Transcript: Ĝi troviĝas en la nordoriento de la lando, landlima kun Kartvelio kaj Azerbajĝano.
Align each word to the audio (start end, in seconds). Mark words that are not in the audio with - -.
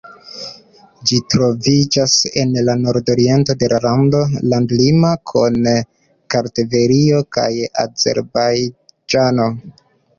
Ĝi 1.09 1.19
troviĝas 1.33 2.15
en 2.45 2.57
la 2.71 2.75
nordoriento 2.85 3.57
de 3.65 3.71
la 3.75 3.79
lando, 3.85 4.23
landlima 4.55 5.13
kun 5.35 5.71
Kartvelio 6.37 7.25
kaj 7.39 7.49
Azerbajĝano. 7.89 9.53